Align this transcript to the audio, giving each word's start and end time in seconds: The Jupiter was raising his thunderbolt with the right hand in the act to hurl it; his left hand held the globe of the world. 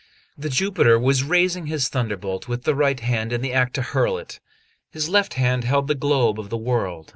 The 0.35 0.49
Jupiter 0.49 0.97
was 0.97 1.21
raising 1.23 1.67
his 1.67 1.87
thunderbolt 1.87 2.47
with 2.47 2.63
the 2.63 2.73
right 2.73 2.99
hand 2.99 3.31
in 3.31 3.41
the 3.41 3.53
act 3.53 3.75
to 3.75 3.83
hurl 3.83 4.17
it; 4.17 4.39
his 4.89 5.09
left 5.09 5.35
hand 5.35 5.63
held 5.63 5.87
the 5.87 5.93
globe 5.93 6.39
of 6.39 6.49
the 6.49 6.57
world. 6.57 7.09